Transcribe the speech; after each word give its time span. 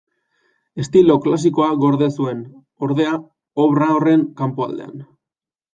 Estilo 0.83 1.17
klasikoa 1.25 1.67
gorde 1.83 2.09
zuen, 2.21 2.41
ordea, 2.89 3.15
obra 3.69 3.95
horren 3.99 4.27
kanpoaldean. 4.43 4.99